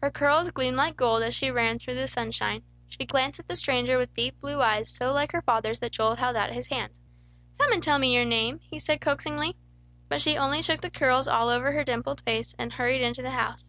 Her 0.00 0.10
curls 0.10 0.50
gleamed 0.52 0.78
like 0.78 0.96
gold 0.96 1.22
as 1.22 1.34
she 1.34 1.50
ran 1.50 1.78
through 1.78 1.96
the 1.96 2.08
sunshine. 2.08 2.62
She 2.88 3.04
glanced 3.04 3.40
at 3.40 3.46
the 3.46 3.54
stranger 3.56 3.98
with 3.98 4.14
deep 4.14 4.40
blue 4.40 4.62
eyes 4.62 4.88
so 4.88 5.12
like 5.12 5.32
her 5.32 5.42
father's 5.42 5.80
that 5.80 5.92
Joel 5.92 6.14
held 6.14 6.34
out 6.34 6.50
his 6.50 6.68
hand. 6.68 6.94
"Come 7.58 7.72
and 7.72 7.82
tell 7.82 7.98
me 7.98 8.14
your 8.14 8.24
name," 8.24 8.58
he 8.62 8.78
said 8.78 9.02
coaxingly. 9.02 9.54
But 10.08 10.22
she 10.22 10.38
only 10.38 10.62
shook 10.62 10.80
the 10.80 10.88
curls 10.88 11.28
all 11.28 11.50
over 11.50 11.72
her 11.72 11.84
dimpled 11.84 12.22
face, 12.22 12.54
and 12.58 12.72
hurried 12.72 13.02
into 13.02 13.20
the 13.20 13.32
house. 13.32 13.66